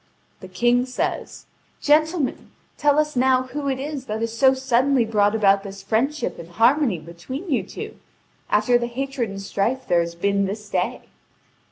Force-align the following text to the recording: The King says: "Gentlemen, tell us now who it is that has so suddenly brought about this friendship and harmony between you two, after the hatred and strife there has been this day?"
The 0.39 0.47
King 0.47 0.87
says: 0.87 1.45
"Gentlemen, 1.79 2.49
tell 2.75 2.97
us 2.97 3.15
now 3.15 3.43
who 3.43 3.69
it 3.69 3.77
is 3.79 4.05
that 4.07 4.19
has 4.19 4.35
so 4.35 4.55
suddenly 4.55 5.05
brought 5.05 5.35
about 5.35 5.61
this 5.61 5.83
friendship 5.83 6.39
and 6.39 6.49
harmony 6.49 6.97
between 6.97 7.51
you 7.51 7.61
two, 7.61 7.97
after 8.49 8.79
the 8.79 8.87
hatred 8.87 9.29
and 9.29 9.39
strife 9.39 9.87
there 9.87 9.99
has 9.99 10.15
been 10.15 10.45
this 10.47 10.67
day?" 10.71 11.01